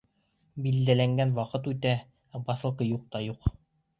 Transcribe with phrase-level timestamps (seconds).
[0.67, 1.91] Билдәләнгән ваҡыт үтә,
[2.39, 3.49] ә посылка юҡ та юҡ.